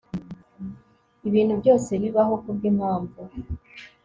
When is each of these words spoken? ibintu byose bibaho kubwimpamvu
ibintu 1.27 1.53
byose 1.61 1.91
bibaho 2.01 2.33
kubwimpamvu 2.43 3.19